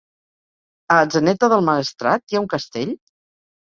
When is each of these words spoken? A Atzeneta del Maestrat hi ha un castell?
A 0.95 0.97
Atzeneta 1.03 1.51
del 1.55 1.69
Maestrat 1.71 2.23
hi 2.25 2.37
ha 2.43 2.47
un 2.49 2.53
castell? 2.59 3.01